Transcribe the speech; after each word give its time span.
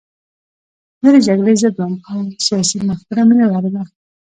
زه 1.01 1.07
د 1.15 1.17
جګړې 1.27 1.53
ضد 1.61 1.75
وم 1.77 1.93
او 2.09 2.17
سیاسي 2.45 2.77
مفکوره 2.89 3.23
مې 3.27 3.35
نه 3.39 3.45
لرله 3.51 3.81